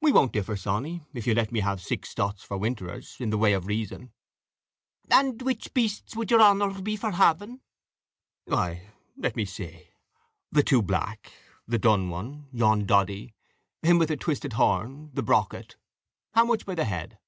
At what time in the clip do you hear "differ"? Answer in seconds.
0.32-0.56